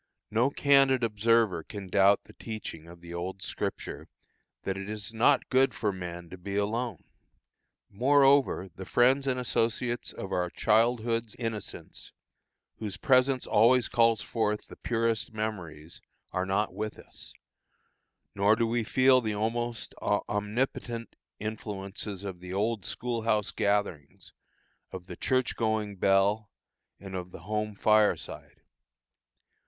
[0.31, 4.07] No candid observer can doubt the teaching of the old scripture,
[4.63, 7.03] that "it is not good for man to be alone."
[7.87, 12.13] Moreover, the friends and associates of our childhood's innocence,
[12.79, 17.31] whose presence always calls forth the purest memories, are not with us;
[18.33, 24.33] nor do we feel the almost omnipotent influences of the old school house gatherings,
[24.91, 26.49] of the church going bell,
[26.99, 28.63] and of the home fireside.